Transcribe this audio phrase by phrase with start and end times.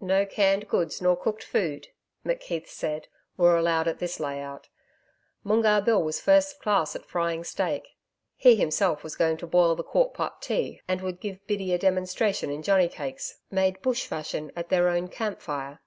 [0.00, 1.88] 'No canned goods, nor cooked food,'
[2.24, 4.68] McKeith said, were allowed at this lay out.
[5.42, 7.96] Moongarr Bill was first class at frying steak.
[8.36, 11.78] He himself was going to boil the quart pot tea and would give Biddy a
[11.78, 15.80] demonstration in johnny cakes, made bush fashion at their own camp fire.